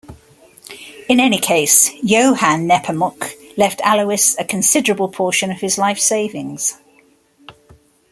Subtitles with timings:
[1.07, 6.79] In any case, Johann Nepomuk left Alois a considerable portion of his life savings.